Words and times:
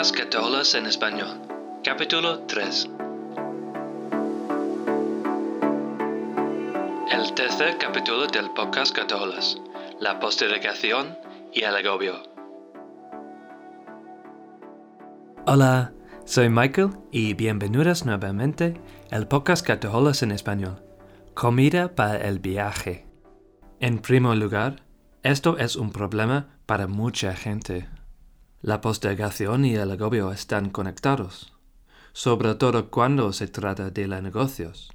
Podcast 0.00 0.74
en 0.76 0.86
Español, 0.86 1.28
capítulo 1.84 2.38
3. 2.46 2.88
El 7.12 7.34
tercer 7.34 7.76
capítulo 7.78 8.26
del 8.26 8.50
Podcast 8.52 8.96
Católicos, 8.96 9.60
la 10.00 10.18
postergación 10.18 11.18
y 11.52 11.64
el 11.64 11.76
agobio. 11.76 12.14
Hola, 15.44 15.92
soy 16.24 16.48
Michael 16.48 16.92
y 17.12 17.34
bienvenidos 17.34 18.06
nuevamente 18.06 18.80
al 19.10 19.28
Podcast 19.28 19.66
Católicos 19.66 20.22
en 20.22 20.30
Español, 20.32 20.82
comida 21.34 21.94
para 21.94 22.26
el 22.26 22.38
viaje. 22.38 23.06
En 23.80 23.98
primer 23.98 24.38
lugar, 24.38 24.76
esto 25.22 25.58
es 25.58 25.76
un 25.76 25.92
problema 25.92 26.56
para 26.64 26.86
mucha 26.86 27.36
gente. 27.36 27.99
La 28.62 28.82
postergación 28.82 29.64
y 29.64 29.74
el 29.74 29.90
agobio 29.90 30.32
están 30.32 30.68
conectados, 30.68 31.54
sobre 32.12 32.54
todo 32.56 32.90
cuando 32.90 33.32
se 33.32 33.48
trata 33.48 33.90
de 33.90 34.06
los 34.06 34.22
negocios. 34.22 34.90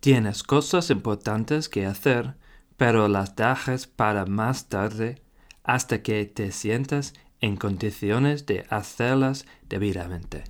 Tienes 0.00 0.42
cosas 0.42 0.90
importantes 0.90 1.68
que 1.68 1.86
hacer, 1.86 2.34
pero 2.76 3.06
las 3.06 3.36
dejas 3.36 3.86
para 3.86 4.26
más 4.26 4.68
tarde 4.68 5.22
hasta 5.62 6.02
que 6.02 6.24
te 6.24 6.50
sientas 6.50 7.14
en 7.40 7.56
condiciones 7.56 8.46
de 8.46 8.66
hacerlas 8.68 9.46
debidamente. 9.68 10.42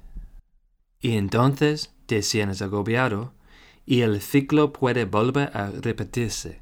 Y 1.00 1.18
entonces 1.18 1.94
te 2.06 2.22
sientes 2.22 2.62
agobiado 2.62 3.34
y 3.84 4.00
el 4.00 4.22
ciclo 4.22 4.72
puede 4.72 5.04
volver 5.04 5.54
a 5.54 5.70
repetirse. 5.70 6.60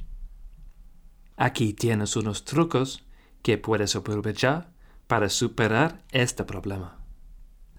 Aquí 1.36 1.74
tienes 1.74 2.16
unos 2.16 2.44
trucos 2.44 3.04
que 3.42 3.56
puedes 3.56 3.94
aprovechar 3.94 4.72
para 5.10 5.28
superar 5.28 6.04
este 6.12 6.44
problema. 6.44 6.96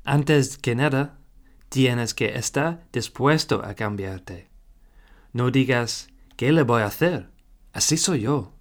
Antes 0.03 0.57
que 0.57 0.75
nada, 0.75 1.17
tienes 1.69 2.13
que 2.13 2.37
estar 2.37 2.85
dispuesto 2.91 3.63
a 3.63 3.73
cambiarte. 3.73 4.49
No 5.31 5.49
digas, 5.49 6.09
¿qué 6.35 6.51
le 6.51 6.63
voy 6.63 6.81
a 6.81 6.87
hacer? 6.87 7.29
Así 7.71 7.95
soy 7.95 8.23
yo. 8.23 8.53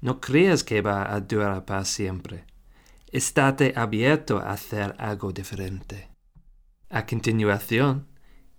No 0.00 0.20
creas 0.20 0.62
que 0.62 0.80
va 0.80 1.12
a 1.12 1.20
durar 1.22 1.64
para 1.64 1.84
siempre. 1.84 2.44
Estate 3.10 3.72
abierto 3.74 4.38
a 4.38 4.52
hacer 4.52 4.94
algo 4.98 5.32
diferente. 5.32 6.08
A 6.90 7.06
continuación, 7.06 8.06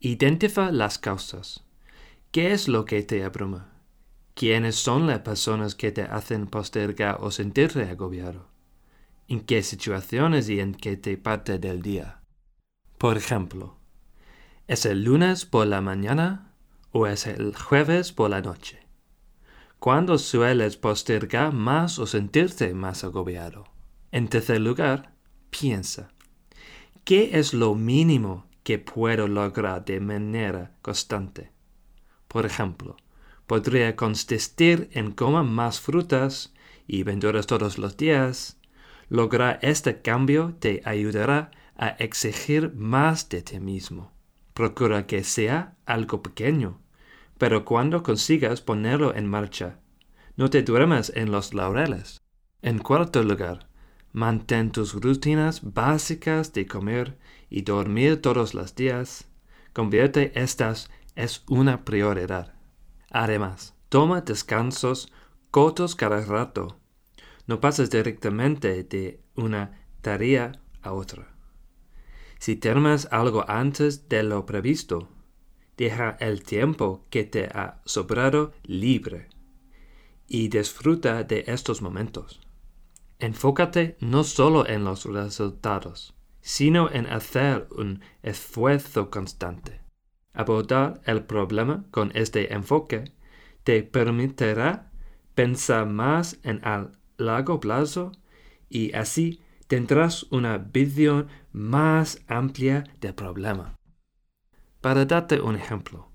identifica 0.02 0.69
las 0.69 1.00
causas. 1.00 1.64
¿Qué 2.31 2.52
es 2.52 2.67
lo 2.67 2.84
que 2.84 3.03
te 3.03 3.23
abruma? 3.23 3.69
¿Quiénes 4.34 4.75
son 4.75 5.08
las 5.08 5.19
personas 5.19 5.75
que 5.75 5.94
te 5.94 6.02
hacen 6.02 6.45
postergar 6.47 7.19
o 7.22 7.31
sentirte 7.31 7.84
agobiado? 7.84 8.53
En 9.28 9.42
qué 9.42 9.64
situaciones 9.64 10.50
y 10.50 10.59
en 10.59 10.73
qué 10.73 10.98
parte 11.18 11.59
del 11.59 11.81
día. 11.81 12.22
Por 12.98 13.18
ejemplo, 13.18 13.78
¿es 14.68 14.86
el 14.86 15.04
lunes 15.04 15.45
por 15.45 15.68
la 15.68 15.81
mañana 15.81 16.54
o 16.92 17.08
es 17.08 17.28
el 17.28 17.56
jueves 17.56 18.12
por 18.12 18.30
la 18.30 18.42
noche? 18.42 18.80
¿Cuándo 19.80 20.18
sueles 20.18 20.78
postergar 20.78 21.53
más 21.53 22.00
o 22.00 22.08
sentirte 22.08 22.73
más 22.73 23.03
agobiado? 23.03 23.66
En 24.12 24.30
tercer 24.30 24.62
lugar, 24.62 25.14
piensa, 25.50 26.09
¿qué 27.03 27.38
es 27.38 27.53
lo 27.53 27.76
mínimo 27.76 28.48
que 28.64 28.80
puedo 28.80 29.28
lograr 29.28 29.86
de 29.86 30.00
manera 30.00 30.76
constante? 30.81 31.52
Por 32.28 32.46
ejemplo, 32.46 32.98
podría 33.46 33.96
consistir 33.96 34.90
en 34.94 35.12
comer 35.12 35.44
más 35.44 35.80
frutas 35.80 36.53
y 36.88 37.03
verduras 37.03 37.46
todos 37.46 37.78
los 37.78 37.98
días, 37.98 38.58
Lograr 39.09 39.59
este 39.61 40.02
cambio 40.02 40.56
te 40.59 40.81
ayudará 40.84 41.52
a 41.75 41.89
exigir 41.89 42.73
más 42.73 43.30
de 43.30 43.42
ti 43.42 43.59
mismo. 43.59 44.12
Procura 44.53 45.06
que 45.06 45.24
sea 45.24 45.75
algo 45.85 46.24
pequeño, 46.24 46.79
pero 47.38 47.66
cuando 47.66 48.02
consigas 48.02 48.62
ponerlo 48.62 49.13
en 49.16 49.28
marcha, 49.28 49.79
no 50.38 50.50
te 50.50 50.63
duermas 50.63 51.12
en 51.16 51.31
los 51.31 51.53
laureles. 51.53 52.19
En 52.62 52.79
cuarto 52.79 53.22
lugar, 53.22 53.68
mantén 54.12 54.72
tus 54.72 54.94
rutinas 54.94 55.62
básicas 55.62 56.52
de 56.53 56.66
comer 56.66 57.18
y 57.50 57.62
dormir 57.62 58.22
todos 58.22 58.53
los 58.53 58.74
días. 58.75 59.28
Convierte 59.74 60.31
estas 60.40 60.90
en 61.16 61.29
una 61.50 61.84
prioridad. 61.85 62.53
Además, 63.12 63.75
toma 63.90 64.22
descansos 64.22 65.12
cortos 65.52 65.96
cada 65.96 66.22
rato 66.22 66.79
no 67.47 67.59
pasas 67.59 67.89
directamente 67.89 68.83
de 68.83 69.22
una 69.35 69.85
tarea 70.01 70.61
a 70.81 70.94
otra. 70.94 71.35
Si 72.39 72.56
terminas 72.56 73.07
algo 73.11 73.45
antes 73.50 74.09
de 74.09 74.23
lo 74.23 74.45
previsto, 74.45 75.09
deja 75.78 76.17
el 76.19 76.44
tiempo 76.44 77.05
que 77.09 77.23
te 77.23 77.45
ha 77.45 77.81
sobrado 77.85 78.53
libre 78.63 79.29
y 80.28 80.47
disfruta 80.47 81.23
de 81.23 81.44
estos 81.47 81.81
momentos. 81.81 82.41
Enfócate 83.19 83.97
no 84.00 84.23
solo 84.23 84.67
en 84.67 84.84
los 84.84 85.05
resultados, 85.05 86.16
sino 86.41 86.91
en 86.91 87.07
hacer 87.07 87.67
un 87.72 88.01
esfuerzo 88.22 89.09
constante. 89.09 89.81
Abordar 90.34 91.01
el 91.05 91.23
problema 91.23 91.85
con 91.91 92.11
este 92.13 92.53
enfoque 92.53 93.13
te 93.63 93.84
permitirá 93.84 94.91
pensar 95.34 95.88
más 95.88 96.38
en 96.44 96.61
el 96.66 96.89
largo 97.18 97.59
plazo 97.59 98.12
y 98.70 98.94
así 98.94 99.42
tendrás 99.68 100.24
una 100.31 100.58
visión 100.58 101.28
más 101.52 102.22
amplia 102.28 102.84
del 103.02 103.14
problema. 103.14 103.76
Para 104.81 105.06
darte 105.06 105.42
un 105.42 105.56
ejemplo, 105.56 106.09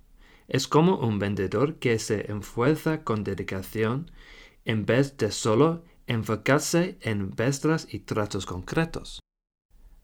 es 0.46 0.68
como 0.68 0.98
un 0.98 1.18
vendedor 1.18 1.76
que 1.76 1.98
se 1.98 2.30
enfuerza 2.30 3.02
con 3.02 3.24
dedicación 3.24 4.10
en 4.64 4.86
vez 4.86 5.16
de 5.16 5.30
solo 5.30 5.84
enfocarse 6.06 6.98
en 7.00 7.30
ventas 7.30 7.86
y 7.90 8.00
tratos 8.00 8.46
concretos. 8.46 9.20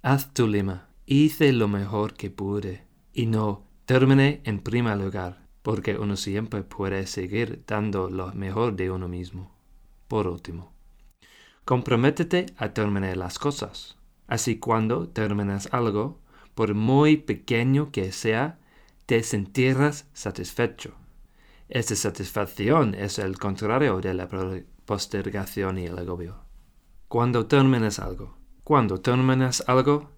Haz 0.02 0.32
tu 0.32 0.46
lema, 0.46 0.88
hice 1.04 1.52
lo 1.52 1.68
mejor 1.68 2.14
que 2.14 2.30
pude 2.30 2.86
y 3.12 3.26
no 3.26 3.66
terminé 3.86 4.40
en 4.44 4.60
primer 4.60 4.98
lugar, 4.98 5.48
porque 5.62 5.96
uno 5.96 6.16
siempre 6.16 6.62
puede 6.62 7.06
seguir 7.06 7.64
dando 7.66 8.08
lo 8.08 8.32
mejor 8.32 8.76
de 8.76 8.90
uno 8.90 9.08
mismo. 9.08 9.56
Por 10.06 10.28
último, 10.28 10.75
Comprométete 11.66 12.46
a 12.58 12.68
terminar 12.68 13.16
las 13.16 13.40
cosas. 13.40 13.96
Así 14.28 14.60
cuando 14.60 15.08
terminas 15.08 15.68
algo, 15.72 16.20
por 16.54 16.74
muy 16.74 17.16
pequeño 17.16 17.90
que 17.90 18.12
sea, 18.12 18.60
te 19.06 19.24
sentirás 19.24 20.06
satisfecho. 20.12 20.94
Esta 21.68 21.96
satisfacción 21.96 22.94
es 22.94 23.18
el 23.18 23.36
contrario 23.40 24.00
de 24.00 24.14
la 24.14 24.28
postergación 24.84 25.78
y 25.78 25.86
el 25.86 25.98
agobio. 25.98 26.36
Cuando 27.08 27.46
terminas 27.46 27.98
algo, 27.98 28.38
cuando 28.62 29.00
terminas 29.00 29.64
algo, 29.66 30.12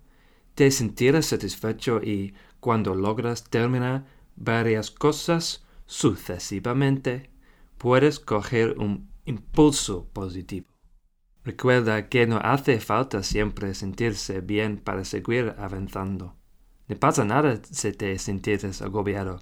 te 0.55 0.71
sentirás 0.71 1.25
satisfecho 1.25 2.03
y 2.03 2.35
cuando 2.61 2.95
logras 2.95 3.45
terminar 3.45 4.05
varias 4.37 4.91
cosas 4.91 5.65
sucesivamente, 5.87 7.31
puedes 7.79 8.21
coger 8.21 8.79
un 8.79 9.09
impulso 9.25 10.11
positivo. 10.13 10.78
Recuerda 11.49 12.11
que 12.11 12.27
no 12.27 12.37
hace 12.37 12.79
falta 12.79 13.23
siempre 13.23 13.73
sentirse 13.73 14.43
bien 14.43 14.77
para 14.77 15.03
seguir 15.07 15.55
avanzando. 15.57 16.37
No 16.89 16.97
pasa 16.97 17.25
nada 17.25 17.59
si 17.65 17.91
te 17.93 18.19
sientes 18.19 18.83
agobiado. 18.83 19.41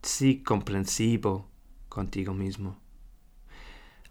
Sí 0.00 0.42
comprensivo 0.42 1.50
contigo 1.90 2.32
mismo. 2.32 2.80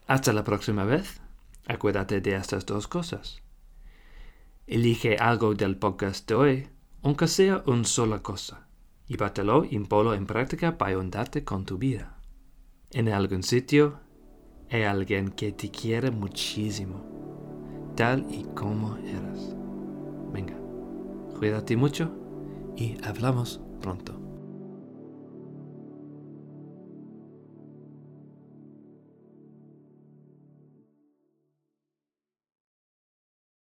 Hasta 0.06 0.34
la 0.34 0.44
próxima 0.44 0.84
vez, 0.84 1.20
acuérdate 1.66 2.22
de 2.22 2.36
estas 2.36 2.68
dos 2.68 2.88
cosas. 2.88 3.42
Elige 4.68 5.18
algo 5.18 5.56
del 5.56 5.78
podcast 5.78 6.28
de 6.28 6.36
hoy, 6.36 6.70
aunque 7.02 7.28
sea 7.28 7.64
una 7.66 7.86
sola 7.86 8.22
cosa, 8.22 8.68
y 9.08 9.18
bátelo 9.18 9.66
y 9.66 9.80
ponlo 9.80 10.14
en 10.14 10.28
práctica 10.28 10.78
para 10.78 10.92
ayudarte 10.92 11.44
con 11.44 11.66
tu 11.66 11.80
vida. 11.80 12.20
En 12.92 13.10
algún 13.10 13.42
sitio 13.42 14.00
hay 14.70 14.84
alguien 14.84 15.30
que 15.30 15.52
te 15.54 15.72
quiere 15.72 16.12
muchísimo 16.12 17.11
tal 17.96 18.26
y 18.30 18.44
como 18.56 18.98
eras. 18.98 19.56
Venga, 20.34 20.56
cuídate 21.38 21.76
mucho 21.78 22.12
y 22.76 22.98
hablamos 23.06 23.62
pronto. 23.82 24.31